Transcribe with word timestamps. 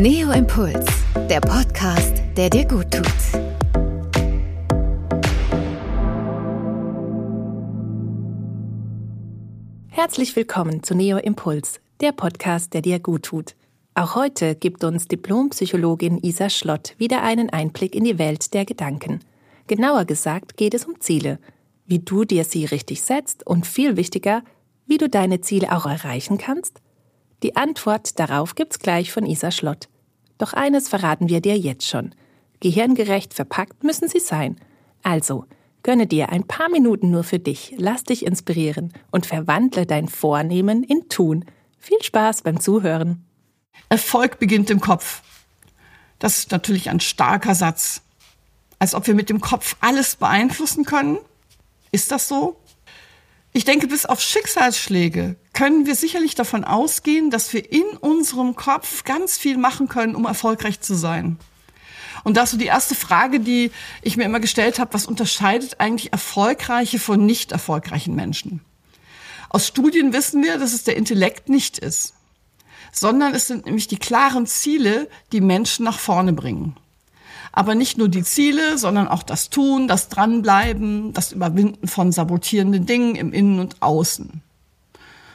Neo 0.00 0.30
Impuls, 0.30 0.86
der 1.28 1.40
Podcast, 1.40 2.22
der 2.36 2.48
dir 2.50 2.64
gut 2.68 2.88
tut. 2.92 3.04
Herzlich 9.88 10.36
willkommen 10.36 10.84
zu 10.84 10.94
Neo 10.94 11.18
Impuls, 11.18 11.80
der 12.00 12.12
Podcast, 12.12 12.74
der 12.74 12.82
dir 12.82 13.00
gut 13.00 13.24
tut. 13.24 13.56
Auch 13.96 14.14
heute 14.14 14.54
gibt 14.54 14.84
uns 14.84 15.08
Diplompsychologin 15.08 16.18
Isa 16.22 16.48
Schlott 16.48 16.94
wieder 16.98 17.24
einen 17.24 17.50
Einblick 17.50 17.96
in 17.96 18.04
die 18.04 18.20
Welt 18.20 18.54
der 18.54 18.64
Gedanken. 18.64 19.18
Genauer 19.66 20.04
gesagt 20.04 20.56
geht 20.56 20.74
es 20.74 20.84
um 20.84 21.00
Ziele, 21.00 21.40
wie 21.86 21.98
du 21.98 22.24
dir 22.24 22.44
sie 22.44 22.66
richtig 22.66 23.02
setzt 23.02 23.44
und 23.44 23.66
viel 23.66 23.96
wichtiger, 23.96 24.44
wie 24.86 24.98
du 24.98 25.08
deine 25.08 25.40
Ziele 25.40 25.76
auch 25.76 25.86
erreichen 25.86 26.38
kannst. 26.38 26.80
Die 27.42 27.56
Antwort 27.56 28.18
darauf 28.18 28.54
gibt's 28.54 28.78
gleich 28.78 29.12
von 29.12 29.24
Isa 29.24 29.50
Schlott. 29.50 29.88
Doch 30.38 30.52
eines 30.52 30.88
verraten 30.88 31.28
wir 31.28 31.40
dir 31.40 31.56
jetzt 31.56 31.86
schon. 31.86 32.14
Gehirngerecht 32.60 33.34
verpackt 33.34 33.84
müssen 33.84 34.08
sie 34.08 34.20
sein. 34.20 34.56
Also, 35.02 35.44
gönne 35.82 36.06
dir 36.06 36.30
ein 36.30 36.46
paar 36.46 36.68
Minuten 36.68 37.10
nur 37.10 37.22
für 37.22 37.38
dich, 37.38 37.74
lass 37.76 38.02
dich 38.04 38.26
inspirieren 38.26 38.92
und 39.10 39.26
verwandle 39.26 39.86
dein 39.86 40.08
Vornehmen 40.08 40.82
in 40.82 41.08
Tun. 41.08 41.44
Viel 41.78 42.02
Spaß 42.02 42.42
beim 42.42 42.60
Zuhören. 42.60 43.24
Erfolg 43.88 44.38
beginnt 44.38 44.70
im 44.70 44.80
Kopf. 44.80 45.22
Das 46.18 46.38
ist 46.38 46.50
natürlich 46.50 46.90
ein 46.90 47.00
starker 47.00 47.54
Satz. 47.54 48.02
Als 48.80 48.94
ob 48.94 49.06
wir 49.06 49.14
mit 49.14 49.30
dem 49.30 49.40
Kopf 49.40 49.76
alles 49.80 50.16
beeinflussen 50.16 50.84
können. 50.84 51.18
Ist 51.92 52.10
das 52.10 52.28
so? 52.28 52.56
Ich 53.52 53.64
denke, 53.64 53.86
bis 53.86 54.06
auf 54.06 54.20
Schicksalsschläge 54.20 55.36
können 55.52 55.86
wir 55.86 55.94
sicherlich 55.94 56.34
davon 56.34 56.64
ausgehen, 56.64 57.30
dass 57.30 57.52
wir 57.52 57.72
in 57.72 57.86
unserem 58.00 58.54
Kopf 58.54 59.04
ganz 59.04 59.38
viel 59.38 59.56
machen 59.56 59.88
können, 59.88 60.14
um 60.14 60.26
erfolgreich 60.26 60.80
zu 60.80 60.94
sein. 60.94 61.38
Und 62.24 62.36
das 62.36 62.44
ist 62.44 62.50
so 62.52 62.58
die 62.58 62.66
erste 62.66 62.94
Frage, 62.94 63.40
die 63.40 63.70
ich 64.02 64.16
mir 64.16 64.24
immer 64.24 64.40
gestellt 64.40 64.78
habe, 64.78 64.92
was 64.92 65.06
unterscheidet 65.06 65.80
eigentlich 65.80 66.12
erfolgreiche 66.12 66.98
von 66.98 67.24
nicht 67.24 67.52
erfolgreichen 67.52 68.14
Menschen? 68.14 68.60
Aus 69.48 69.66
Studien 69.66 70.12
wissen 70.12 70.42
wir, 70.42 70.58
dass 70.58 70.74
es 70.74 70.84
der 70.84 70.96
Intellekt 70.96 71.48
nicht 71.48 71.78
ist 71.78 72.14
sondern 72.92 73.34
es 73.34 73.46
sind 73.46 73.66
nämlich 73.66 73.88
die 73.88 73.98
klaren 73.98 74.46
Ziele, 74.46 75.08
die 75.32 75.40
Menschen 75.40 75.84
nach 75.84 75.98
vorne 75.98 76.32
bringen. 76.32 76.76
Aber 77.58 77.74
nicht 77.74 77.98
nur 77.98 78.08
die 78.08 78.22
Ziele, 78.22 78.78
sondern 78.78 79.08
auch 79.08 79.24
das 79.24 79.50
Tun, 79.50 79.88
das 79.88 80.08
Dranbleiben, 80.08 81.12
das 81.12 81.32
Überwinden 81.32 81.88
von 81.88 82.12
sabotierenden 82.12 82.86
Dingen 82.86 83.16
im 83.16 83.32
Innen 83.32 83.58
und 83.58 83.82
Außen. 83.82 84.42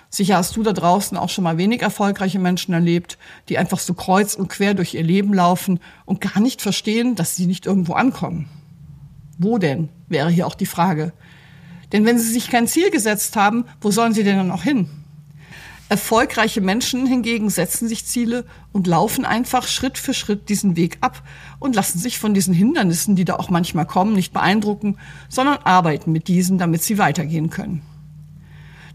Sicher 0.09 0.37
hast 0.37 0.55
du 0.55 0.63
da 0.63 0.71
draußen 0.71 1.17
auch 1.17 1.27
schon 1.27 1.43
mal 1.43 1.57
wenig 1.57 1.81
erfolgreiche 1.81 2.39
Menschen 2.39 2.73
erlebt, 2.73 3.17
die 3.49 3.57
einfach 3.57 3.79
so 3.79 3.93
kreuz 3.93 4.35
und 4.35 4.47
quer 4.47 4.73
durch 4.73 4.93
ihr 4.93 5.03
Leben 5.03 5.33
laufen 5.33 5.81
und 6.05 6.21
gar 6.21 6.39
nicht 6.39 6.61
verstehen, 6.61 7.15
dass 7.15 7.35
sie 7.35 7.45
nicht 7.45 7.65
irgendwo 7.65 7.91
ankommen. 7.91 8.47
Wo 9.37 9.57
denn, 9.57 9.89
wäre 10.07 10.29
hier 10.29 10.47
auch 10.47 10.55
die 10.55 10.65
Frage. 10.65 11.11
Denn 11.91 12.05
wenn 12.05 12.19
sie 12.19 12.31
sich 12.31 12.49
kein 12.49 12.69
Ziel 12.69 12.89
gesetzt 12.89 13.35
haben, 13.35 13.65
wo 13.81 13.91
sollen 13.91 14.13
sie 14.13 14.23
denn 14.23 14.37
dann 14.37 14.51
auch 14.51 14.63
hin? 14.63 14.87
Erfolgreiche 15.89 16.61
Menschen 16.61 17.05
hingegen 17.05 17.49
setzen 17.49 17.87
sich 17.87 18.05
Ziele 18.05 18.45
und 18.71 18.87
laufen 18.87 19.25
einfach 19.25 19.67
Schritt 19.67 19.97
für 19.97 20.13
Schritt 20.13 20.49
diesen 20.49 20.75
Weg 20.75 20.97
ab 21.01 21.21
und 21.59 21.75
lassen 21.75 21.99
sich 21.99 22.17
von 22.17 22.33
diesen 22.33 22.53
Hindernissen, 22.53 23.15
die 23.15 23.25
da 23.25 23.35
auch 23.35 23.49
manchmal 23.49 23.85
kommen, 23.85 24.13
nicht 24.13 24.33
beeindrucken, 24.33 24.97
sondern 25.29 25.57
arbeiten 25.57 26.11
mit 26.11 26.27
diesen, 26.27 26.57
damit 26.57 26.83
sie 26.83 26.97
weitergehen 26.97 27.49
können. 27.49 27.83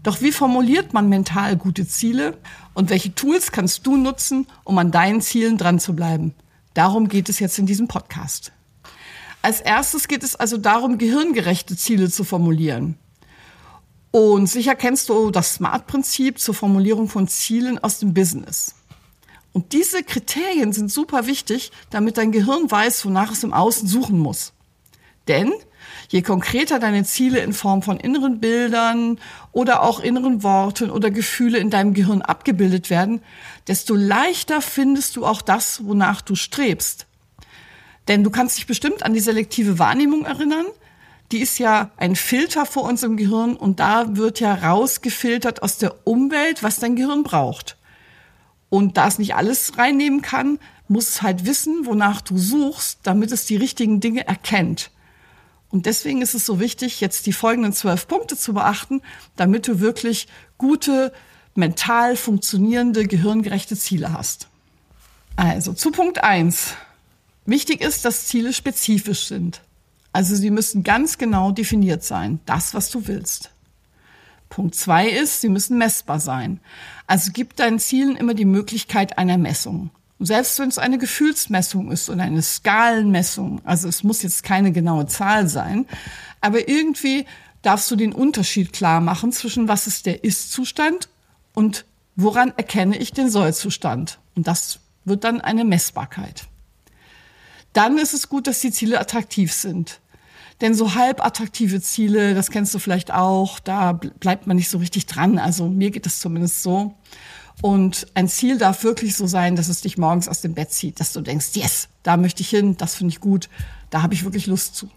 Doch 0.03 0.21
wie 0.21 0.31
formuliert 0.31 0.93
man 0.93 1.09
mental 1.09 1.57
gute 1.57 1.87
Ziele 1.87 2.37
und 2.73 2.89
welche 2.89 3.13
Tools 3.13 3.51
kannst 3.51 3.85
du 3.85 3.97
nutzen, 3.97 4.47
um 4.63 4.77
an 4.77 4.91
deinen 4.91 5.21
Zielen 5.21 5.57
dran 5.57 5.79
zu 5.79 5.95
bleiben? 5.95 6.33
Darum 6.73 7.09
geht 7.09 7.29
es 7.29 7.39
jetzt 7.39 7.59
in 7.59 7.65
diesem 7.65 7.87
Podcast. 7.87 8.51
Als 9.41 9.61
erstes 9.61 10.07
geht 10.07 10.23
es 10.23 10.35
also 10.35 10.57
darum, 10.57 10.97
gehirngerechte 10.97 11.75
Ziele 11.75 12.09
zu 12.09 12.23
formulieren. 12.23 12.97
Und 14.11 14.47
sicher 14.47 14.75
kennst 14.75 15.09
du 15.09 15.29
das 15.29 15.55
SMART-Prinzip 15.55 16.39
zur 16.39 16.55
Formulierung 16.55 17.07
von 17.07 17.27
Zielen 17.27 17.77
aus 17.77 17.99
dem 17.99 18.13
Business. 18.13 18.75
Und 19.53 19.73
diese 19.73 20.03
Kriterien 20.03 20.73
sind 20.73 20.91
super 20.91 21.27
wichtig, 21.27 21.71
damit 21.89 22.17
dein 22.17 22.31
Gehirn 22.31 22.69
weiß, 22.69 23.05
wonach 23.05 23.31
es 23.31 23.43
im 23.43 23.53
Außen 23.53 23.87
suchen 23.87 24.17
muss. 24.19 24.53
Denn 25.27 25.53
je 26.09 26.21
konkreter 26.21 26.79
deine 26.79 27.03
Ziele 27.03 27.39
in 27.39 27.53
Form 27.53 27.81
von 27.81 27.99
inneren 27.99 28.39
Bildern 28.39 29.19
oder 29.51 29.83
auch 29.83 29.99
inneren 29.99 30.43
Worten 30.43 30.89
oder 30.89 31.11
Gefühle 31.11 31.59
in 31.59 31.69
deinem 31.69 31.93
Gehirn 31.93 32.21
abgebildet 32.21 32.89
werden, 32.89 33.21
desto 33.67 33.95
leichter 33.95 34.61
findest 34.61 35.15
du 35.15 35.25
auch 35.25 35.41
das, 35.41 35.85
wonach 35.85 36.21
du 36.21 36.35
strebst. 36.35 37.05
Denn 38.07 38.23
du 38.23 38.31
kannst 38.31 38.57
dich 38.57 38.65
bestimmt 38.65 39.03
an 39.03 39.13
die 39.13 39.19
selektive 39.19 39.77
Wahrnehmung 39.77 40.25
erinnern, 40.25 40.65
die 41.31 41.39
ist 41.39 41.59
ja 41.59 41.91
ein 41.97 42.15
Filter 42.15 42.65
vor 42.65 42.83
uns 42.83 43.03
im 43.03 43.17
Gehirn 43.17 43.55
und 43.55 43.79
da 43.79 44.15
wird 44.17 44.39
ja 44.39 44.53
rausgefiltert 44.53 45.61
aus 45.61 45.77
der 45.77 46.07
Umwelt, 46.07 46.63
was 46.63 46.77
dein 46.77 46.95
Gehirn 46.95 47.23
braucht. 47.23 47.77
Und 48.69 48.97
da 48.97 49.07
es 49.07 49.19
nicht 49.19 49.35
alles 49.35 49.77
reinnehmen 49.77 50.21
kann, 50.21 50.59
muss 50.87 51.09
es 51.09 51.21
halt 51.21 51.45
wissen, 51.45 51.85
wonach 51.85 52.21
du 52.21 52.37
suchst, 52.37 52.99
damit 53.03 53.31
es 53.31 53.45
die 53.45 53.55
richtigen 53.55 53.99
Dinge 53.99 54.27
erkennt. 54.27 54.91
Und 55.69 55.85
deswegen 55.85 56.21
ist 56.21 56.33
es 56.33 56.47
so 56.47 56.59
wichtig, 56.59 56.99
jetzt 56.99 57.27
die 57.27 57.33
folgenden 57.33 57.73
zwölf 57.73 58.07
Punkte 58.07 58.35
zu 58.35 58.53
beachten, 58.53 59.01
damit 59.35 59.67
du 59.67 59.79
wirklich 59.79 60.27
gute, 60.57 61.13
mental 61.53 62.15
funktionierende, 62.15 63.05
gehirngerechte 63.05 63.77
Ziele 63.77 64.13
hast. 64.13 64.47
Also 65.35 65.73
zu 65.73 65.91
Punkt 65.91 66.23
eins: 66.23 66.73
Wichtig 67.45 67.81
ist, 67.81 68.03
dass 68.03 68.25
Ziele 68.25 68.51
spezifisch 68.51 69.27
sind. 69.27 69.61
Also 70.11 70.35
sie 70.35 70.49
müssen 70.49 70.83
ganz 70.83 71.17
genau 71.17 71.51
definiert 71.51 72.03
sein, 72.03 72.39
das, 72.45 72.73
was 72.73 72.89
du 72.89 73.07
willst. 73.07 73.51
Punkt 74.49 74.73
zwei 74.73 75.07
ist, 75.07 75.41
sie 75.41 75.49
müssen 75.49 75.77
messbar 75.77 76.19
sein. 76.19 76.59
Also 77.05 77.31
gib 77.31 77.55
deinen 77.55 77.79
Zielen 77.79 78.15
immer 78.15 78.33
die 78.33 78.45
Möglichkeit 78.45 79.17
einer 79.17 79.37
Messung. 79.37 79.91
selbst 80.21 80.59
wenn 80.59 80.67
es 80.67 80.79
eine 80.79 80.97
Gefühlsmessung 80.97 81.91
ist 81.91 82.09
oder 82.09 82.23
eine 82.23 82.41
Skalenmessung, 82.41 83.61
also 83.63 83.87
es 83.87 84.03
muss 84.03 84.21
jetzt 84.21 84.43
keine 84.43 84.73
genaue 84.73 85.05
Zahl 85.05 85.47
sein, 85.47 85.85
aber 86.41 86.67
irgendwie 86.67 87.25
darfst 87.61 87.89
du 87.89 87.95
den 87.95 88.11
Unterschied 88.11 88.73
klar 88.73 88.99
machen 88.99 89.31
zwischen 89.31 89.69
was 89.69 89.87
ist 89.87 90.05
der 90.05 90.23
Ist-Zustand 90.25 91.07
und 91.53 91.85
woran 92.17 92.51
erkenne 92.57 92.97
ich 92.97 93.13
den 93.13 93.29
Soll-Zustand. 93.29 94.19
Und 94.35 94.47
das 94.47 94.79
wird 95.05 95.23
dann 95.23 95.39
eine 95.39 95.63
Messbarkeit 95.63 96.48
dann 97.73 97.97
ist 97.97 98.13
es 98.13 98.29
gut, 98.29 98.47
dass 98.47 98.59
die 98.59 98.71
Ziele 98.71 98.99
attraktiv 98.99 99.53
sind. 99.53 100.01
Denn 100.61 100.73
so 100.73 100.95
halb 100.95 101.23
attraktive 101.25 101.81
Ziele, 101.81 102.33
das 102.33 102.51
kennst 102.51 102.73
du 102.73 102.79
vielleicht 102.79 103.13
auch, 103.13 103.59
da 103.59 103.93
bleibt 103.93 104.45
man 104.45 104.57
nicht 104.57 104.69
so 104.69 104.77
richtig 104.77 105.05
dran. 105.05 105.39
Also 105.39 105.69
mir 105.69 105.89
geht 105.89 106.05
es 106.05 106.19
zumindest 106.19 106.63
so. 106.63 106.95
Und 107.61 108.07
ein 108.13 108.27
Ziel 108.27 108.57
darf 108.57 108.83
wirklich 108.83 109.15
so 109.15 109.27
sein, 109.27 109.55
dass 109.55 109.67
es 109.67 109.81
dich 109.81 109.97
morgens 109.97 110.27
aus 110.27 110.41
dem 110.41 110.53
Bett 110.53 110.71
zieht, 110.71 110.99
dass 110.99 111.13
du 111.13 111.21
denkst, 111.21 111.47
yes, 111.53 111.89
da 112.03 112.17
möchte 112.17 112.41
ich 112.41 112.49
hin, 112.49 112.77
das 112.77 112.95
finde 112.95 113.13
ich 113.13 113.19
gut, 113.19 113.49
da 113.89 114.01
habe 114.01 114.13
ich 114.13 114.23
wirklich 114.23 114.47
Lust 114.47 114.75
zu. 114.75 114.89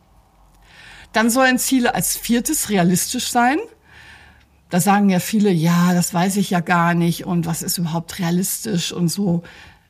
Dann 1.13 1.31
sollen 1.31 1.59
Ziele 1.59 1.95
als 1.95 2.17
viertes 2.17 2.71
realistisch 2.71 3.31
sein. 3.31 3.59
Da 4.71 4.81
sagen 4.81 5.11
ja 5.11 5.21
viele, 5.21 5.51
ja, 5.51 5.93
das 5.93 6.15
weiß 6.15 6.37
ich 6.37 6.51
ja 6.51 6.61
gar 6.61 6.95
nicht 6.95 7.27
und 7.27 7.47
was 7.47 7.63
ist 7.63 7.79
überhaupt 7.79 8.19
realistisch 8.19 8.93
und 8.93 9.09
so. 9.09 9.43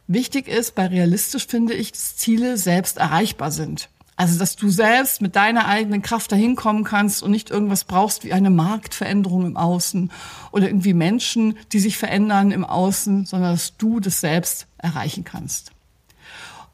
Wichtig 0.07 0.49
ist 0.49 0.75
bei 0.75 0.87
realistisch, 0.87 1.47
finde 1.47 1.75
ich, 1.75 1.93
dass 1.93 2.17
Ziele 2.17 2.57
selbst 2.57 2.99
erreichbar 2.99 3.51
sind. 3.51 3.89
Also, 4.17 4.39
dass 4.39 4.57
du 4.57 4.69
selbst 4.69 5.23
mit 5.23 5.37
deiner 5.37 5.67
eigenen 5.67 6.03
Kraft 6.03 6.31
dahin 6.33 6.55
kommen 6.55 6.85
kannst 6.85 7.23
und 7.23 7.31
nicht 7.31 7.51
irgendwas 7.51 7.85
brauchst 7.85 8.25
wie 8.25 8.33
eine 8.33 8.51
Marktveränderung 8.51 9.47
im 9.47 9.57
Außen 9.57 10.13
oder 10.53 10.67
irgendwie 10.67 10.93
Menschen, 10.93 11.57
die 11.73 11.81
sich 11.81 11.97
verändern 11.97 12.51
im 12.51 12.65
Außen, 12.65 13.25
sondern 13.25 13.53
dass 13.53 13.77
du 13.79 14.01
das 14.01 14.21
selbst 14.21 14.67
erreichen 14.79 15.25
kannst. 15.25 15.73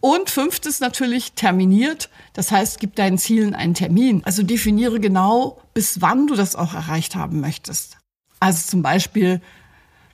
Und 0.00 0.30
fünftes 0.30 0.80
natürlich 0.80 1.32
terminiert. 1.32 2.08
Das 2.32 2.50
heißt, 2.52 2.78
gib 2.80 2.96
deinen 2.96 3.18
Zielen 3.18 3.54
einen 3.54 3.74
Termin. 3.74 4.22
Also 4.24 4.42
definiere 4.42 5.00
genau, 5.00 5.60
bis 5.74 6.00
wann 6.00 6.26
du 6.26 6.34
das 6.34 6.54
auch 6.54 6.74
erreicht 6.74 7.16
haben 7.16 7.40
möchtest. 7.40 7.98
Also 8.40 8.66
zum 8.66 8.82
Beispiel, 8.82 9.40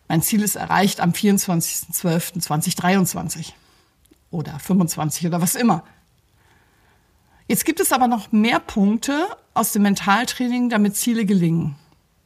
mein 0.08 0.22
Ziel 0.22 0.42
ist 0.42 0.56
erreicht 0.56 1.00
am 1.00 1.12
24.12.2023 1.12 3.52
oder 4.30 4.58
25 4.58 5.26
oder 5.26 5.40
was 5.40 5.54
immer. 5.54 5.84
Jetzt 7.46 7.64
gibt 7.64 7.80
es 7.80 7.92
aber 7.92 8.08
noch 8.08 8.32
mehr 8.32 8.60
Punkte 8.60 9.28
aus 9.52 9.72
dem 9.72 9.82
Mentaltraining, 9.82 10.70
damit 10.70 10.96
Ziele 10.96 11.26
gelingen. 11.26 11.76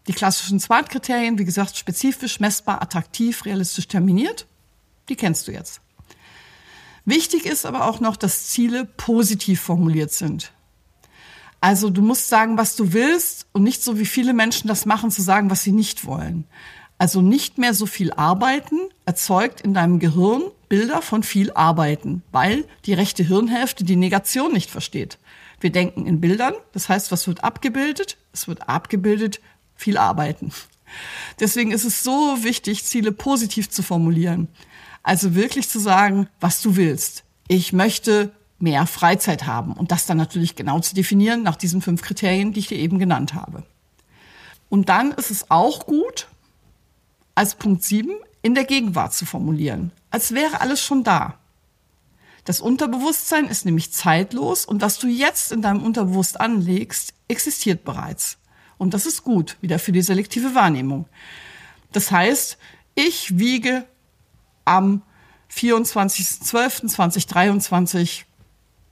Die 0.07 0.13
klassischen 0.13 0.61
SMART-Kriterien, 0.61 1.39
wie 1.39 1.45
gesagt, 1.45 1.77
spezifisch, 1.77 2.39
messbar, 2.41 2.83
attraktiv, 2.83 3.45
realistisch 3.45 3.89
terminiert, 3.89 4.47
die 5.09 5.17
kennst 5.17 5.49
du 5.49 5.53
jetzt. 5.53 5.81
Wichtig 7.05 7.47
ist 7.47 7.67
aber 7.67 7.87
auch 7.87 7.99
noch, 8.01 8.17
dass 8.17 8.49
Ziele 8.49 8.85
positiv 8.85 9.61
formuliert 9.61 10.13
sind. 10.13 10.53
Also 11.61 11.91
du 11.91 12.03
musst 12.03 12.29
sagen, 12.29 12.57
was 12.57 12.77
du 12.77 12.93
willst 12.93 13.47
und 13.53 13.65
nicht 13.65 13.83
so 13.83 13.99
wie 13.99 14.07
viele 14.07 14.33
Menschen 14.33 14.69
das 14.69 14.87
machen, 14.87 15.11
zu 15.11 15.23
sagen, 15.23 15.51
was 15.51 15.63
sie 15.63 15.73
nicht 15.73 16.05
wollen. 16.05 16.45
Also 16.99 17.23
nicht 17.23 17.59
mehr 17.59 17.75
so 17.75 17.87
viel 17.87 18.13
arbeiten 18.13 18.81
erzeugt 19.05 19.61
in 19.61 19.73
deinem 19.73 20.01
Gehirn 20.01 20.43
Bilder 20.69 21.01
von 21.01 21.23
viel 21.23 21.53
Arbeiten, 21.53 22.23
weil 22.31 22.65
die 22.85 22.93
rechte 22.93 23.23
Hirnhälfte 23.23 23.85
die 23.85 23.97
Negation 23.97 24.53
nicht 24.53 24.71
versteht. 24.71 25.19
Wir 25.61 25.71
denken 25.71 26.07
in 26.07 26.21
Bildern, 26.21 26.55
das 26.73 26.89
heißt, 26.89 27.11
was 27.11 27.27
wird 27.27 27.43
abgebildet? 27.43 28.17
Es 28.33 28.49
wird 28.49 28.69
abgebildet, 28.69 29.41
viel 29.75 29.97
Arbeiten. 29.97 30.53
Deswegen 31.41 31.71
ist 31.71 31.85
es 31.85 32.03
so 32.03 32.43
wichtig, 32.43 32.85
Ziele 32.85 33.13
positiv 33.13 33.71
zu 33.71 33.83
formulieren. 33.83 34.49
Also 35.03 35.35
wirklich 35.35 35.69
zu 35.69 35.79
sagen, 35.79 36.29
was 36.41 36.61
du 36.61 36.77
willst. 36.77 37.25
Ich 37.47 37.73
möchte 37.73 38.31
mehr 38.59 38.87
Freizeit 38.87 39.47
haben 39.47 39.73
und 39.73 39.93
das 39.93 40.07
dann 40.07 40.17
natürlich 40.17 40.57
genau 40.57 40.81
zu 40.81 40.95
definieren 40.95 41.43
nach 41.43 41.57
diesen 41.57 41.81
fünf 41.81 42.03
Kriterien, 42.03 42.53
die 42.53 42.61
ich 42.61 42.69
dir 42.69 42.79
eben 42.79 42.99
genannt 42.99 43.35
habe. 43.35 43.63
Und 44.69 44.89
dann 44.89 45.13
ist 45.13 45.31
es 45.31 45.51
auch 45.51 45.87
gut, 45.87 46.29
als 47.39 47.55
Punkt 47.55 47.83
sieben 47.85 48.17
in 48.43 48.57
der 48.57 48.65
Gegenwart 48.65 49.15
zu 49.15 49.25
formulieren, 49.25 49.93
als 50.11 50.35
wäre 50.35 50.61
alles 50.61 50.83
schon 50.83 51.05
da. 51.05 51.39
Das 52.45 52.61
Unterbewusstsein 52.61 53.45
ist 53.45 53.65
nämlich 53.65 53.93
zeitlos 53.93 54.67
und 54.67 54.83
was 54.83 54.99
du 54.99 55.07
jetzt 55.07 55.53
in 55.53 55.63
deinem 55.63 55.85
Unterbewusst 55.85 56.41
anlegst, 56.41 57.15
existiert 57.29 57.85
bereits. 57.85 58.39
Und 58.77 58.93
das 58.93 59.07
ist 59.07 59.23
gut, 59.23 59.57
wieder 59.61 59.79
für 59.79 59.93
die 59.93 60.03
selektive 60.03 60.57
Wahrnehmung. 60.57 61.07
Das 61.93 62.11
heißt, 62.11 62.59
ich 62.97 63.39
wiege 63.39 63.85
am 64.65 65.03
24.12.2023 65.55 68.25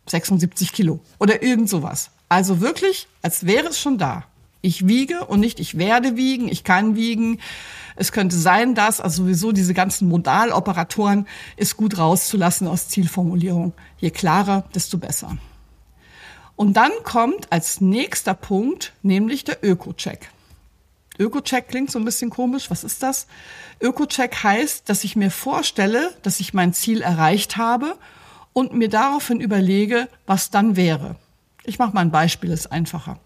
76 0.06 0.72
Kilo 0.72 1.00
oder 1.18 1.42
irgend 1.42 1.68
sowas. 1.68 2.12
Also 2.28 2.60
wirklich, 2.60 3.08
als 3.22 3.44
wäre 3.44 3.66
es 3.66 3.80
schon 3.80 3.98
da. 3.98 4.22
Ich 4.60 4.86
wiege 4.86 5.24
und 5.24 5.40
nicht 5.40 5.58
ich 5.58 5.78
werde 5.78 6.16
wiegen, 6.16 6.48
ich 6.48 6.62
kann 6.62 6.94
wiegen. 6.94 7.40
Es 7.96 8.12
könnte 8.12 8.36
sein, 8.36 8.74
dass, 8.74 9.00
also 9.00 9.24
sowieso 9.24 9.52
diese 9.52 9.74
ganzen 9.74 10.08
Modaloperatoren 10.08 11.26
ist 11.56 11.76
gut 11.76 11.98
rauszulassen 11.98 12.68
aus 12.68 12.88
Zielformulierung. 12.88 13.72
Je 13.98 14.10
klarer, 14.10 14.64
desto 14.74 14.98
besser. 14.98 15.36
Und 16.56 16.74
dann 16.74 16.92
kommt 17.04 17.52
als 17.52 17.80
nächster 17.80 18.34
Punkt 18.34 18.92
nämlich 19.02 19.44
der 19.44 19.64
Öko-Check. 19.64 20.30
Öko-Check 21.18 21.68
klingt 21.68 21.90
so 21.90 21.98
ein 21.98 22.04
bisschen 22.04 22.30
komisch. 22.30 22.70
Was 22.70 22.84
ist 22.84 23.02
das? 23.02 23.26
Öko-Check 23.80 24.42
heißt, 24.42 24.88
dass 24.88 25.04
ich 25.04 25.16
mir 25.16 25.30
vorstelle, 25.30 26.14
dass 26.22 26.40
ich 26.40 26.54
mein 26.54 26.74
Ziel 26.74 27.00
erreicht 27.00 27.56
habe 27.56 27.96
und 28.52 28.74
mir 28.74 28.88
daraufhin 28.88 29.40
überlege, 29.40 30.08
was 30.26 30.50
dann 30.50 30.76
wäre. 30.76 31.16
Ich 31.64 31.78
mache 31.78 31.92
mal 31.94 32.02
ein 32.02 32.10
Beispiel, 32.10 32.50
ist 32.50 32.72
einfacher. 32.72 33.18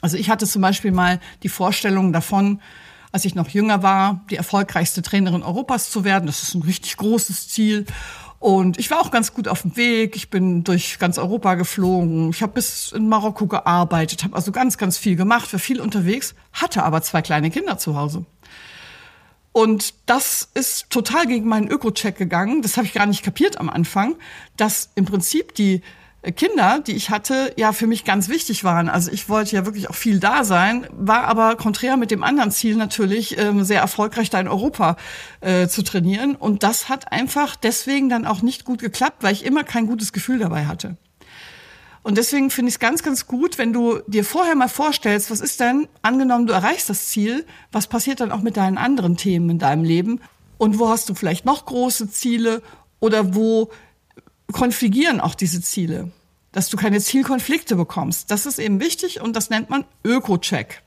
Also 0.00 0.16
ich 0.16 0.28
hatte 0.28 0.46
zum 0.46 0.62
Beispiel 0.62 0.92
mal 0.92 1.20
die 1.42 1.48
Vorstellung 1.48 2.12
davon, 2.12 2.60
als 3.14 3.24
ich 3.24 3.36
noch 3.36 3.48
jünger 3.48 3.84
war, 3.84 4.24
die 4.28 4.34
erfolgreichste 4.34 5.00
Trainerin 5.00 5.44
Europas 5.44 5.88
zu 5.88 6.02
werden. 6.02 6.26
Das 6.26 6.42
ist 6.42 6.54
ein 6.54 6.62
richtig 6.62 6.96
großes 6.96 7.48
Ziel. 7.48 7.86
Und 8.40 8.76
ich 8.76 8.90
war 8.90 9.00
auch 9.00 9.12
ganz 9.12 9.32
gut 9.32 9.46
auf 9.46 9.62
dem 9.62 9.76
Weg. 9.76 10.16
Ich 10.16 10.30
bin 10.30 10.64
durch 10.64 10.98
ganz 10.98 11.16
Europa 11.16 11.54
geflogen. 11.54 12.30
Ich 12.30 12.42
habe 12.42 12.54
bis 12.54 12.90
in 12.90 13.08
Marokko 13.08 13.46
gearbeitet, 13.46 14.24
habe 14.24 14.34
also 14.34 14.50
ganz, 14.50 14.78
ganz 14.78 14.98
viel 14.98 15.14
gemacht, 15.14 15.52
war 15.52 15.60
viel 15.60 15.80
unterwegs, 15.80 16.34
hatte 16.52 16.82
aber 16.82 17.02
zwei 17.02 17.22
kleine 17.22 17.52
Kinder 17.52 17.78
zu 17.78 17.94
Hause. 17.94 18.24
Und 19.52 19.94
das 20.06 20.48
ist 20.52 20.90
total 20.90 21.28
gegen 21.28 21.46
meinen 21.46 21.68
Öko-Check 21.68 22.18
gegangen. 22.18 22.62
Das 22.62 22.76
habe 22.76 22.88
ich 22.88 22.94
gar 22.94 23.06
nicht 23.06 23.22
kapiert 23.22 23.60
am 23.60 23.70
Anfang, 23.70 24.16
dass 24.56 24.90
im 24.96 25.04
Prinzip 25.04 25.54
die 25.54 25.82
Kinder, 26.32 26.80
die 26.80 26.92
ich 26.92 27.10
hatte, 27.10 27.52
ja 27.56 27.72
für 27.72 27.86
mich 27.86 28.04
ganz 28.04 28.28
wichtig 28.28 28.64
waren. 28.64 28.88
Also 28.88 29.10
ich 29.10 29.28
wollte 29.28 29.56
ja 29.56 29.66
wirklich 29.66 29.90
auch 29.90 29.94
viel 29.94 30.20
da 30.20 30.44
sein, 30.44 30.86
war 30.92 31.24
aber 31.24 31.56
konträr 31.56 31.96
mit 31.96 32.10
dem 32.10 32.22
anderen 32.22 32.50
Ziel 32.50 32.76
natürlich 32.76 33.38
ähm, 33.38 33.64
sehr 33.64 33.80
erfolgreich 33.80 34.30
da 34.30 34.40
in 34.40 34.48
Europa 34.48 34.96
äh, 35.40 35.68
zu 35.68 35.82
trainieren. 35.82 36.34
Und 36.36 36.62
das 36.62 36.88
hat 36.88 37.12
einfach 37.12 37.56
deswegen 37.56 38.08
dann 38.08 38.26
auch 38.26 38.42
nicht 38.42 38.64
gut 38.64 38.80
geklappt, 38.80 39.22
weil 39.22 39.32
ich 39.32 39.44
immer 39.44 39.64
kein 39.64 39.86
gutes 39.86 40.12
Gefühl 40.12 40.38
dabei 40.38 40.66
hatte. 40.66 40.96
Und 42.02 42.18
deswegen 42.18 42.50
finde 42.50 42.68
ich 42.68 42.74
es 42.74 42.80
ganz, 42.80 43.02
ganz 43.02 43.26
gut, 43.26 43.56
wenn 43.56 43.72
du 43.72 44.00
dir 44.06 44.24
vorher 44.24 44.54
mal 44.54 44.68
vorstellst, 44.68 45.30
was 45.30 45.40
ist 45.40 45.58
denn, 45.60 45.88
angenommen, 46.02 46.46
du 46.46 46.52
erreichst 46.52 46.90
das 46.90 47.06
Ziel, 47.06 47.46
was 47.72 47.86
passiert 47.86 48.20
dann 48.20 48.30
auch 48.30 48.42
mit 48.42 48.58
deinen 48.58 48.76
anderen 48.76 49.16
Themen 49.16 49.48
in 49.48 49.58
deinem 49.58 49.84
Leben? 49.84 50.20
Und 50.58 50.78
wo 50.78 50.90
hast 50.90 51.08
du 51.08 51.14
vielleicht 51.14 51.46
noch 51.46 51.64
große 51.64 52.10
Ziele 52.10 52.62
oder 53.00 53.34
wo 53.34 53.70
konfligieren 54.52 55.20
auch 55.20 55.34
diese 55.34 55.60
Ziele, 55.60 56.12
dass 56.52 56.68
du 56.68 56.76
keine 56.76 57.00
Zielkonflikte 57.00 57.76
bekommst. 57.76 58.30
Das 58.30 58.46
ist 58.46 58.58
eben 58.58 58.80
wichtig 58.80 59.20
und 59.20 59.34
das 59.34 59.50
nennt 59.50 59.70
man 59.70 59.84
Öko-Check. 60.04 60.82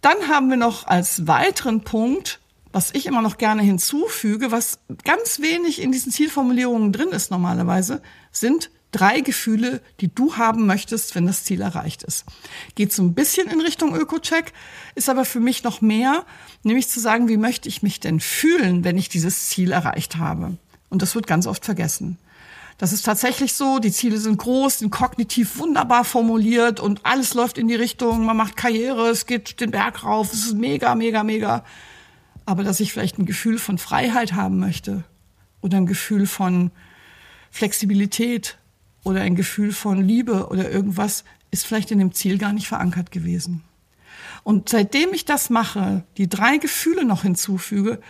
Dann 0.00 0.28
haben 0.28 0.48
wir 0.48 0.56
noch 0.56 0.86
als 0.86 1.26
weiteren 1.26 1.82
Punkt, 1.82 2.40
was 2.72 2.94
ich 2.94 3.06
immer 3.06 3.22
noch 3.22 3.38
gerne 3.38 3.62
hinzufüge, 3.62 4.52
was 4.52 4.78
ganz 5.04 5.40
wenig 5.40 5.80
in 5.80 5.92
diesen 5.92 6.12
Zielformulierungen 6.12 6.92
drin 6.92 7.08
ist 7.08 7.30
normalerweise, 7.30 8.02
sind 8.30 8.70
drei 8.90 9.20
Gefühle, 9.20 9.82
die 10.00 10.12
du 10.14 10.36
haben 10.36 10.66
möchtest, 10.66 11.14
wenn 11.14 11.26
das 11.26 11.44
Ziel 11.44 11.60
erreicht 11.60 12.02
ist. 12.02 12.24
Geht 12.74 12.92
so 12.92 13.02
ein 13.02 13.14
bisschen 13.14 13.48
in 13.48 13.60
Richtung 13.60 13.94
Öko-Check, 13.94 14.52
ist 14.94 15.08
aber 15.08 15.24
für 15.24 15.40
mich 15.40 15.62
noch 15.62 15.80
mehr, 15.80 16.24
nämlich 16.62 16.88
zu 16.88 17.00
sagen, 17.00 17.28
wie 17.28 17.36
möchte 17.36 17.68
ich 17.68 17.82
mich 17.82 18.00
denn 18.00 18.20
fühlen, 18.20 18.84
wenn 18.84 18.96
ich 18.96 19.08
dieses 19.08 19.48
Ziel 19.48 19.72
erreicht 19.72 20.16
habe? 20.16 20.56
Und 20.88 21.02
das 21.02 21.14
wird 21.14 21.26
ganz 21.26 21.46
oft 21.46 21.64
vergessen. 21.64 22.18
Das 22.78 22.92
ist 22.92 23.02
tatsächlich 23.02 23.54
so, 23.54 23.80
die 23.80 23.90
Ziele 23.90 24.18
sind 24.18 24.38
groß, 24.38 24.78
sind 24.78 24.90
kognitiv 24.90 25.58
wunderbar 25.58 26.04
formuliert 26.04 26.78
und 26.78 27.04
alles 27.04 27.34
läuft 27.34 27.58
in 27.58 27.66
die 27.66 27.74
Richtung, 27.74 28.24
man 28.24 28.36
macht 28.36 28.56
Karriere, 28.56 29.08
es 29.08 29.26
geht 29.26 29.60
den 29.60 29.72
Berg 29.72 30.04
rauf, 30.04 30.32
es 30.32 30.46
ist 30.46 30.54
mega, 30.54 30.94
mega, 30.94 31.24
mega. 31.24 31.64
Aber 32.46 32.62
dass 32.62 32.78
ich 32.78 32.92
vielleicht 32.92 33.18
ein 33.18 33.26
Gefühl 33.26 33.58
von 33.58 33.78
Freiheit 33.78 34.32
haben 34.34 34.60
möchte 34.60 35.02
oder 35.60 35.76
ein 35.76 35.86
Gefühl 35.86 36.26
von 36.26 36.70
Flexibilität 37.50 38.58
oder 39.02 39.22
ein 39.22 39.34
Gefühl 39.34 39.72
von 39.72 40.00
Liebe 40.00 40.46
oder 40.46 40.70
irgendwas, 40.70 41.24
ist 41.50 41.66
vielleicht 41.66 41.90
in 41.90 41.98
dem 41.98 42.12
Ziel 42.12 42.38
gar 42.38 42.52
nicht 42.52 42.68
verankert 42.68 43.10
gewesen. 43.10 43.64
Und 44.44 44.68
seitdem 44.68 45.12
ich 45.12 45.24
das 45.24 45.50
mache, 45.50 46.04
die 46.16 46.28
drei 46.28 46.58
Gefühle 46.58 47.04
noch 47.04 47.22
hinzufüge, 47.22 48.00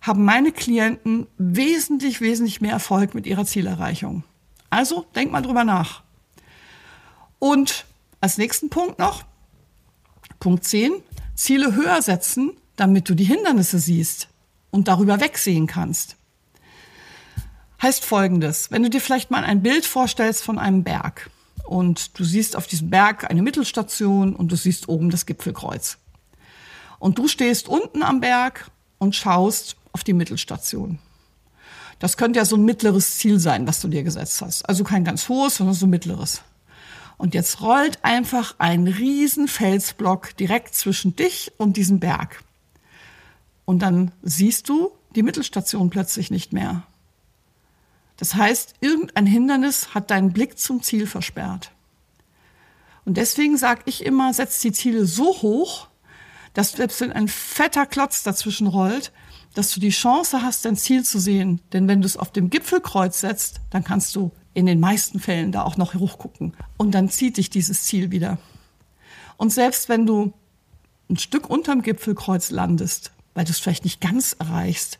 haben 0.00 0.24
meine 0.24 0.52
Klienten 0.52 1.26
wesentlich, 1.38 2.20
wesentlich 2.20 2.60
mehr 2.60 2.72
Erfolg 2.72 3.14
mit 3.14 3.26
ihrer 3.26 3.44
Zielerreichung. 3.44 4.24
Also 4.70 5.06
denk 5.14 5.32
mal 5.32 5.42
drüber 5.42 5.64
nach. 5.64 6.02
Und 7.38 7.84
als 8.20 8.38
nächsten 8.38 8.70
Punkt 8.70 8.98
noch, 8.98 9.24
Punkt 10.40 10.64
10, 10.64 10.92
Ziele 11.34 11.74
höher 11.74 12.02
setzen, 12.02 12.52
damit 12.76 13.08
du 13.08 13.14
die 13.14 13.24
Hindernisse 13.24 13.78
siehst 13.78 14.28
und 14.70 14.88
darüber 14.88 15.20
wegsehen 15.20 15.66
kannst. 15.66 16.16
Heißt 17.80 18.04
folgendes, 18.04 18.70
wenn 18.70 18.82
du 18.82 18.90
dir 18.90 19.00
vielleicht 19.00 19.30
mal 19.30 19.44
ein 19.44 19.62
Bild 19.62 19.86
vorstellst 19.86 20.42
von 20.42 20.58
einem 20.58 20.82
Berg 20.82 21.30
und 21.64 22.18
du 22.18 22.24
siehst 22.24 22.56
auf 22.56 22.66
diesem 22.66 22.90
Berg 22.90 23.30
eine 23.30 23.42
Mittelstation 23.42 24.34
und 24.34 24.50
du 24.50 24.56
siehst 24.56 24.88
oben 24.88 25.10
das 25.10 25.26
Gipfelkreuz. 25.26 25.98
Und 26.98 27.18
du 27.18 27.28
stehst 27.28 27.68
unten 27.68 28.02
am 28.02 28.20
Berg 28.20 28.70
und 28.98 29.14
schaust 29.14 29.76
auf 29.98 30.04
die 30.04 30.12
Mittelstation. 30.12 31.00
Das 31.98 32.16
könnte 32.16 32.38
ja 32.38 32.44
so 32.44 32.54
ein 32.54 32.64
mittleres 32.64 33.18
Ziel 33.18 33.40
sein, 33.40 33.66
was 33.66 33.80
du 33.80 33.88
dir 33.88 34.04
gesetzt 34.04 34.40
hast. 34.40 34.68
Also 34.68 34.84
kein 34.84 35.02
ganz 35.02 35.28
hohes, 35.28 35.56
sondern 35.56 35.74
so 35.74 35.88
mittleres. 35.88 36.42
Und 37.16 37.34
jetzt 37.34 37.60
rollt 37.60 37.98
einfach 38.04 38.54
ein 38.58 38.86
riesen 38.86 39.48
Felsblock 39.48 40.36
direkt 40.36 40.76
zwischen 40.76 41.16
dich 41.16 41.50
und 41.58 41.76
diesem 41.76 41.98
Berg. 41.98 42.44
Und 43.64 43.80
dann 43.80 44.12
siehst 44.22 44.68
du 44.68 44.92
die 45.16 45.24
Mittelstation 45.24 45.90
plötzlich 45.90 46.30
nicht 46.30 46.52
mehr. 46.52 46.84
Das 48.18 48.36
heißt, 48.36 48.74
irgendein 48.80 49.26
Hindernis 49.26 49.94
hat 49.94 50.12
deinen 50.12 50.32
Blick 50.32 50.60
zum 50.60 50.80
Ziel 50.80 51.08
versperrt. 51.08 51.72
Und 53.04 53.16
deswegen 53.16 53.56
sage 53.56 53.82
ich 53.86 54.06
immer, 54.06 54.32
setz 54.32 54.60
die 54.60 54.72
Ziele 54.72 55.06
so 55.06 55.42
hoch, 55.42 55.88
dass 56.54 56.72
selbst 56.72 57.00
wenn 57.00 57.10
ein 57.10 57.26
fetter 57.26 57.84
Klotz 57.84 58.22
dazwischen 58.22 58.68
rollt, 58.68 59.10
dass 59.54 59.72
du 59.72 59.80
die 59.80 59.90
Chance 59.90 60.42
hast, 60.42 60.64
dein 60.64 60.76
Ziel 60.76 61.04
zu 61.04 61.18
sehen. 61.18 61.60
Denn 61.72 61.88
wenn 61.88 62.00
du 62.00 62.06
es 62.06 62.16
auf 62.16 62.32
dem 62.32 62.50
Gipfelkreuz 62.50 63.20
setzt, 63.20 63.60
dann 63.70 63.84
kannst 63.84 64.14
du 64.14 64.32
in 64.54 64.66
den 64.66 64.80
meisten 64.80 65.20
Fällen 65.20 65.52
da 65.52 65.62
auch 65.62 65.76
noch 65.76 65.94
hochgucken. 65.94 66.54
Und 66.76 66.92
dann 66.92 67.08
zieht 67.08 67.36
dich 67.36 67.50
dieses 67.50 67.84
Ziel 67.84 68.10
wieder. 68.10 68.38
Und 69.36 69.52
selbst 69.52 69.88
wenn 69.88 70.06
du 70.06 70.32
ein 71.08 71.16
Stück 71.16 71.48
unterm 71.48 71.82
Gipfelkreuz 71.82 72.50
landest, 72.50 73.12
weil 73.34 73.44
du 73.44 73.50
es 73.50 73.58
vielleicht 73.58 73.84
nicht 73.84 74.00
ganz 74.00 74.34
erreichst, 74.38 74.98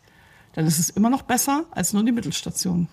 dann 0.53 0.65
ist 0.65 0.79
es 0.79 0.89
immer 0.89 1.09
noch 1.09 1.23
besser 1.23 1.65
als 1.71 1.93
nur 1.93 2.03
die 2.03 2.11
Mittelstation. 2.11 2.87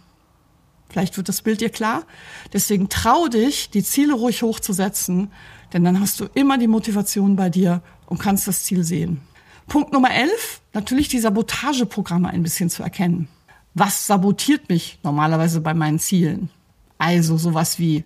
Vielleicht 0.89 1.17
wird 1.17 1.29
das 1.29 1.43
Bild 1.43 1.61
dir 1.61 1.71
klar. 1.71 2.05
Deswegen 2.53 2.89
trau 2.89 3.29
dich, 3.29 3.71
die 3.71 3.83
Ziele 3.83 4.15
ruhig 4.15 4.43
hochzusetzen, 4.43 5.33
denn 5.73 5.85
dann 5.85 6.01
hast 6.01 6.21
du 6.21 6.27
immer 6.35 6.59
die 6.59 6.69
Motivation 6.69 7.37
bei 7.37 7.49
dir 7.51 7.83
und 8.07 8.19
kannst 8.19 8.47
das 8.47 8.65
Ziel 8.65 8.85
sehen. 8.85 9.21
Punkt 9.69 9.93
Nummer 9.93 10.13
11, 10.13 10.61
natürlich 10.75 11.09
die 11.09 11.19
Sabotageprogramme 11.19 12.29
ein 12.29 12.43
bisschen 12.43 12.71
zu 12.71 12.83
erkennen. 12.83 13.29
Was 13.75 14.07
sabotiert 14.07 14.69
mich 14.69 14.99
normalerweise 15.03 15.61
bei 15.61 15.75
meinen 15.75 15.99
Zielen? 15.99 16.51
Also 16.99 17.37
sowas 17.37 17.79
wie 17.79 18.05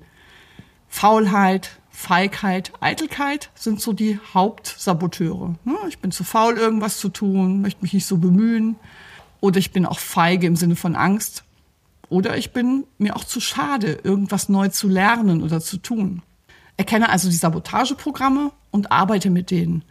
Faulheit, 0.89 1.79
Feigheit, 1.91 2.73
Eitelkeit 2.81 3.51
sind 3.55 3.81
so 3.81 3.93
die 3.93 4.19
Hauptsaboteure. 4.33 5.55
Ich 5.89 5.99
bin 5.99 6.11
zu 6.13 6.25
faul, 6.25 6.57
irgendwas 6.57 6.99
zu 6.99 7.11
tun, 7.11 7.61
möchte 7.61 7.83
mich 7.83 7.93
nicht 7.93 8.07
so 8.07 8.17
bemühen. 8.17 8.77
Oder 9.41 9.59
ich 9.59 9.71
bin 9.71 9.85
auch 9.87 9.99
feige 9.99 10.47
im 10.47 10.57
Sinne 10.57 10.77
von 10.77 10.97
Angst. 10.97 11.45
Oder 12.09 12.39
ich 12.39 12.53
bin 12.53 12.85
mir 12.99 13.17
auch 13.17 13.25
zu 13.25 13.39
schade, 13.39 14.01
irgendwas 14.03 14.49
neu 14.49 14.69
zu 14.69 14.89
lernen 14.89 15.43
oder 15.43 15.61
zu 15.61 15.77
tun. 15.77 16.23
Erkenne 16.79 17.11
also 17.11 17.29
die 17.29 17.37
Sabotageprogramme 17.37 18.51
und 18.71 18.91
arbeite 18.91 19.29
mit 19.29 19.51
denen. 19.51 19.85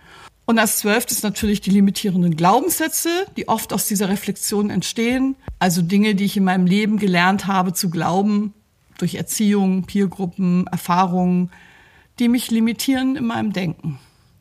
Und 0.49 0.57
als 0.57 0.79
zwölftes 0.79 1.21
natürlich 1.21 1.61
die 1.61 1.69
limitierenden 1.69 2.35
Glaubenssätze, 2.35 3.27
die 3.37 3.47
oft 3.47 3.71
aus 3.71 3.85
dieser 3.85 4.09
Reflexion 4.09 4.71
entstehen. 4.71 5.35
Also 5.59 5.83
Dinge, 5.83 6.15
die 6.15 6.25
ich 6.25 6.37
in 6.37 6.43
meinem 6.43 6.65
Leben 6.65 6.97
gelernt 6.97 7.45
habe 7.45 7.71
zu 7.71 7.91
glauben, 7.91 8.55
durch 8.97 9.13
Erziehung, 9.13 9.83
Peergruppen, 9.83 10.65
Erfahrungen, 10.65 11.51
die 12.17 12.29
mich 12.29 12.49
limitieren 12.49 13.15
in 13.15 13.27
meinem 13.27 13.53
Denken. 13.53 13.99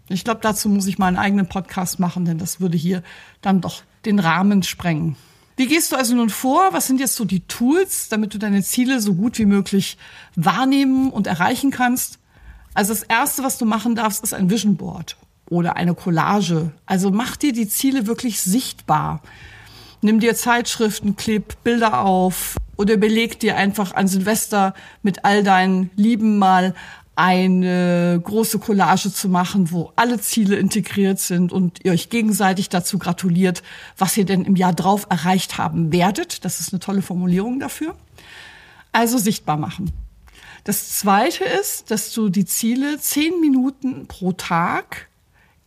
Ich 0.09 0.25
glaube, 0.25 0.41
dazu 0.41 0.71
muss 0.71 0.87
ich 0.87 0.97
mal 0.97 1.09
einen 1.09 1.19
eigenen 1.19 1.47
Podcast 1.47 2.01
machen, 2.01 2.25
denn 2.25 2.39
das 2.39 2.59
würde 2.59 2.79
hier 2.79 3.03
dann 3.43 3.61
doch 3.61 3.83
den 4.07 4.19
Rahmen 4.19 4.63
sprengen. 4.63 5.15
Wie 5.59 5.67
gehst 5.67 5.93
du 5.93 5.97
also 5.97 6.15
nun 6.15 6.31
vor? 6.31 6.73
Was 6.73 6.87
sind 6.87 7.01
jetzt 7.01 7.17
so 7.17 7.27
die 7.27 7.41
Tools, 7.41 8.09
damit 8.09 8.33
du 8.33 8.39
deine 8.39 8.63
Ziele 8.63 9.03
so 9.03 9.13
gut 9.13 9.39
wie 9.39 9.45
möglich 9.45 9.99
wahrnehmen 10.37 11.11
und 11.11 11.27
erreichen 11.27 11.71
kannst? 11.71 12.19
Also 12.73 12.95
das 12.95 13.03
erste, 13.03 13.43
was 13.43 13.59
du 13.59 13.67
machen 13.67 13.95
darfst, 13.95 14.25
ist 14.25 14.33
ein 14.33 14.49
Vision 14.49 14.79
Board 14.79 15.19
oder 15.51 15.77
eine 15.77 15.95
Collage. 15.95 16.73
Also 16.87 17.11
mach 17.11 17.37
dir 17.37 17.53
die 17.53 17.69
Ziele 17.69 18.07
wirklich 18.07 18.41
sichtbar. 18.41 19.23
Nimm 20.01 20.21
dir 20.21 20.35
Zeitschriften, 20.35 21.17
kleb 21.17 21.63
Bilder 21.65 22.05
auf 22.05 22.57
oder 22.77 22.97
beleg 22.97 23.41
dir 23.41 23.57
einfach 23.57 23.95
an 23.95 24.07
Silvester 24.07 24.75
mit 25.03 25.25
all 25.25 25.43
deinen 25.43 25.91
Lieben 25.97 26.39
mal 26.39 26.75
eine 27.17 28.21
große 28.23 28.61
Collage 28.61 29.13
zu 29.13 29.29
machen, 29.29 29.73
wo 29.73 29.93
alle 29.97 30.21
Ziele 30.21 30.55
integriert 30.55 31.19
sind 31.19 31.53
und 31.53 31.85
ihr 31.85 31.91
euch 31.91 32.11
gegenseitig 32.11 32.69
dazu 32.69 32.97
gratuliert, 32.97 33.65
was 33.97 34.17
ihr 34.17 34.25
denn 34.25 34.45
im 34.45 34.55
Jahr 34.55 34.73
drauf 34.73 35.09
erreicht 35.11 35.59
haben 35.59 35.91
werdet. 35.91 36.45
Das 36.45 36.61
ist 36.61 36.73
eine 36.73 36.79
tolle 36.79 37.03
Formulierung 37.03 37.59
dafür. 37.59 37.97
Also 38.93 39.19
sichtbar 39.19 39.57
machen. 39.57 39.91
Das 40.63 40.91
zweite 40.99 41.43
ist, 41.43 41.91
dass 41.91 42.13
du 42.13 42.29
die 42.29 42.45
Ziele 42.45 43.01
zehn 43.01 43.41
Minuten 43.41 44.07
pro 44.07 44.31
Tag 44.31 45.08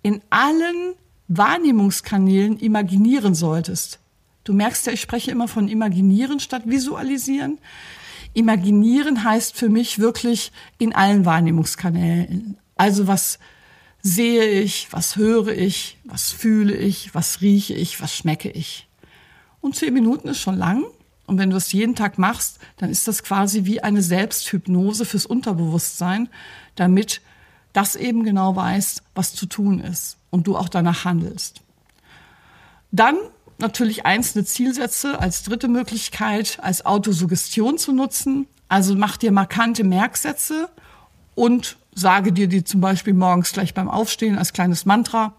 in 0.02 0.22
allen 0.30 0.96
Wahrnehmungskanälen 1.28 2.60
imaginieren 2.60 3.36
solltest. 3.36 4.00
Du 4.44 4.54
merkst 4.54 4.88
ja, 4.88 4.94
ich 4.94 5.02
spreche 5.02 5.32
immer 5.32 5.48
von 5.48 5.68
imaginieren 5.68 6.40
statt 6.40 6.64
visualisieren. 6.66 7.60
Imaginieren 8.34 9.24
heißt 9.24 9.56
für 9.56 9.70
mich 9.70 10.00
wirklich 10.00 10.52
in 10.78 10.94
allen 10.94 11.26
Wahrnehmungskanälen. 11.26 12.58
Also 12.76 13.08
was 13.08 13.40
sehe 14.02 14.62
ich, 14.62 14.88
was 14.92 15.16
höre 15.16 15.50
ich, 15.50 15.98
was 16.06 16.32
fühle 16.32 16.76
ich, 16.76 17.14
was 17.14 17.42
rieche 17.42 17.74
ich, 17.74 18.02
was 18.02 18.16
schmecke 18.16 18.50
ich. 18.50 18.88
Und 19.60 19.76
zehn 19.76 19.94
Minuten 19.94 20.28
ist 20.28 20.40
schon 20.40 20.58
lang. 20.58 20.84
Und 21.28 21.38
wenn 21.38 21.52
du 21.52 21.58
es 21.58 21.72
jeden 21.72 21.96
Tag 21.96 22.18
machst, 22.18 22.60
dann 22.78 22.90
ist 22.90 23.08
das 23.08 23.24
quasi 23.24 23.66
wie 23.66 23.82
eine 23.82 24.02
Selbsthypnose 24.02 25.06
fürs 25.06 25.26
Unterbewusstsein, 25.26 26.30
damit 26.76 27.22
das 27.74 27.96
eben 27.96 28.24
genau 28.24 28.56
weiß, 28.56 29.02
was 29.16 29.34
zu 29.34 29.46
tun 29.46 29.80
ist 29.80 30.18
und 30.30 30.48
du 30.48 30.58
auch 30.58 30.70
danach 30.70 31.06
handelst. 31.06 31.62
Dann 32.92 33.16
natürlich 33.60 34.06
einzelne 34.06 34.44
Zielsätze 34.44 35.20
als 35.20 35.44
dritte 35.44 35.68
Möglichkeit 35.68 36.60
als 36.62 36.86
Autosuggestion 36.86 37.78
zu 37.78 37.94
nutzen. 37.94 38.48
Also 38.68 38.96
mach 38.96 39.18
dir 39.18 39.32
markante 39.32 39.84
Merksätze 39.84 40.70
und 41.36 41.78
sage 41.94 42.34
dir 42.34 42.48
die 42.48 42.64
zum 42.64 42.82
Beispiel 42.82 43.14
morgens 43.14 43.54
gleich 43.54 43.74
beim 43.74 43.90
Aufstehen 43.90 44.38
als 44.38 44.54
kleines 44.54 44.86
Mantra. 44.86 45.34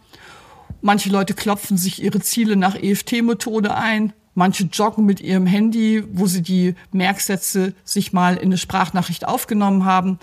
Manche 0.80 1.10
Leute 1.10 1.34
klopfen 1.34 1.76
sich 1.76 2.02
ihre 2.02 2.20
Ziele 2.20 2.56
nach 2.56 2.74
EFT-Methode 2.74 3.74
ein. 3.74 4.12
Manche 4.34 4.64
joggen 4.64 5.04
mit 5.04 5.20
ihrem 5.20 5.46
Handy, 5.46 6.04
wo 6.12 6.26
sie 6.26 6.42
die 6.42 6.74
Merksätze 6.90 7.74
sich 7.84 8.12
mal 8.12 8.36
in 8.36 8.46
eine 8.46 8.58
Sprachnachricht 8.58 9.26
aufgenommen 9.26 9.84
haben. 9.84 10.18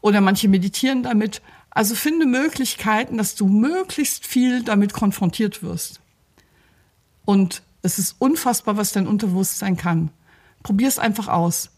Oder 0.00 0.20
manche 0.20 0.48
meditieren 0.48 1.02
damit. 1.02 1.42
Also 1.70 1.94
finde 1.94 2.26
Möglichkeiten, 2.26 3.18
dass 3.18 3.34
du 3.34 3.46
möglichst 3.46 4.26
viel 4.26 4.62
damit 4.62 4.92
konfrontiert 4.92 5.62
wirst. 5.62 6.00
Und 7.24 7.62
es 7.82 7.98
ist 7.98 8.16
unfassbar, 8.18 8.76
was 8.76 8.92
dein 8.92 9.06
Unterbewusstsein 9.06 9.76
kann. 9.76 10.10
Probier 10.62 10.88
es 10.88 10.98
einfach 10.98 11.28
aus. 11.28 11.70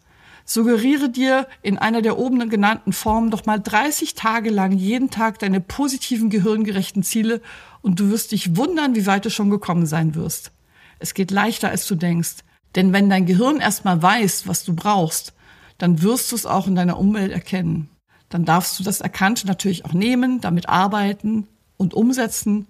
Suggeriere 0.44 1.08
dir 1.08 1.46
in 1.62 1.78
einer 1.78 2.02
der 2.02 2.18
oben 2.18 2.48
genannten 2.50 2.92
Formen 2.92 3.30
doch 3.30 3.46
mal 3.46 3.58
30 3.58 4.14
Tage 4.14 4.50
lang 4.50 4.72
jeden 4.72 5.10
Tag 5.10 5.38
deine 5.38 5.60
positiven 5.60 6.30
gehirngerechten 6.30 7.04
Ziele 7.04 7.40
und 7.80 8.00
du 8.00 8.10
wirst 8.10 8.32
dich 8.32 8.56
wundern, 8.56 8.94
wie 8.96 9.06
weit 9.06 9.24
du 9.24 9.30
schon 9.30 9.50
gekommen 9.50 9.86
sein 9.86 10.14
wirst. 10.14 10.50
Es 10.98 11.14
geht 11.14 11.30
leichter, 11.30 11.68
als 11.68 11.86
du 11.86 11.94
denkst. 11.94 12.38
Denn 12.74 12.92
wenn 12.92 13.10
dein 13.10 13.26
Gehirn 13.26 13.60
erstmal 13.60 14.02
weiß, 14.02 14.48
was 14.48 14.64
du 14.64 14.74
brauchst, 14.74 15.32
dann 15.78 16.02
wirst 16.02 16.32
du 16.32 16.36
es 16.36 16.46
auch 16.46 16.66
in 16.66 16.74
deiner 16.74 16.98
Umwelt 16.98 17.32
erkennen. 17.32 17.88
Dann 18.32 18.46
darfst 18.46 18.78
du 18.78 18.82
das 18.82 19.02
Erkannte 19.02 19.46
natürlich 19.46 19.84
auch 19.84 19.92
nehmen, 19.92 20.40
damit 20.40 20.66
arbeiten 20.66 21.46
und 21.76 21.92
umsetzen 21.92 22.66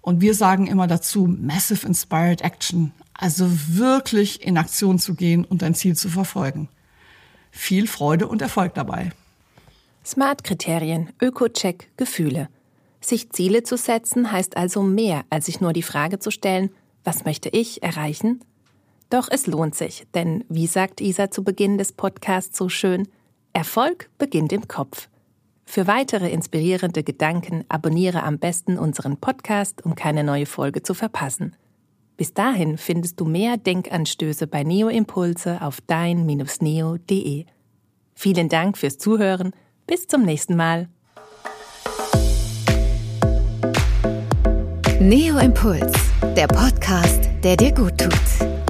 und 0.00 0.20
wir 0.20 0.34
sagen 0.34 0.66
immer 0.66 0.88
dazu 0.88 1.28
Massive 1.28 1.86
Inspired 1.86 2.40
Action, 2.40 2.90
also 3.14 3.48
wirklich 3.68 4.42
in 4.42 4.58
Aktion 4.58 4.98
zu 4.98 5.14
gehen 5.14 5.44
und 5.44 5.62
dein 5.62 5.76
Ziel 5.76 5.94
zu 5.94 6.08
verfolgen. 6.08 6.68
Viel 7.52 7.86
Freude 7.86 8.26
und 8.26 8.42
Erfolg 8.42 8.74
dabei. 8.74 9.12
Smart-Kriterien, 10.04 11.10
Öko-Check, 11.22 11.90
Gefühle. 11.96 12.48
Sich 13.00 13.30
Ziele 13.30 13.62
zu 13.62 13.76
setzen 13.76 14.32
heißt 14.32 14.56
also 14.56 14.82
mehr, 14.82 15.24
als 15.30 15.46
sich 15.46 15.60
nur 15.60 15.72
die 15.72 15.82
Frage 15.82 16.18
zu 16.18 16.32
stellen, 16.32 16.70
was 17.04 17.24
möchte 17.24 17.50
ich 17.50 17.84
erreichen? 17.84 18.40
Doch 19.10 19.28
es 19.30 19.46
lohnt 19.46 19.76
sich, 19.76 20.08
denn 20.12 20.44
wie 20.48 20.66
sagt 20.66 21.00
Isa 21.00 21.30
zu 21.30 21.44
Beginn 21.44 21.78
des 21.78 21.92
Podcasts 21.92 22.58
so 22.58 22.68
schön, 22.68 23.06
Erfolg 23.54 24.10
beginnt 24.18 24.52
im 24.52 24.66
Kopf. 24.66 25.08
Für 25.64 25.86
weitere 25.86 26.28
inspirierende 26.30 27.04
Gedanken 27.04 27.64
abonniere 27.68 28.24
am 28.24 28.38
besten 28.38 28.78
unseren 28.78 29.16
Podcast, 29.16 29.84
um 29.84 29.94
keine 29.94 30.24
neue 30.24 30.44
Folge 30.44 30.82
zu 30.82 30.92
verpassen. 30.92 31.56
Bis 32.16 32.34
dahin 32.34 32.78
findest 32.78 33.18
du 33.20 33.24
mehr 33.24 33.56
Denkanstöße 33.56 34.48
bei 34.48 34.64
Neo 34.64 34.88
Impulse 34.88 35.62
auf 35.62 35.80
dein-neo.de. 35.80 37.46
Vielen 38.14 38.48
Dank 38.48 38.76
fürs 38.76 38.98
Zuhören. 38.98 39.52
Bis 39.86 40.08
zum 40.08 40.22
nächsten 40.22 40.56
Mal. 40.56 40.88
Neo 45.00 45.38
Impuls, 45.38 45.92
der 46.36 46.48
Podcast, 46.48 47.30
der 47.42 47.56
dir 47.56 47.72
gut 47.72 47.98
tut. 47.98 48.63